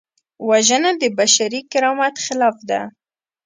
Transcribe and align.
وژنه 0.49 0.91
د 1.01 1.03
بشري 1.19 1.61
کرامت 1.71 2.15
خلاف 2.25 2.57
ده 2.69 2.81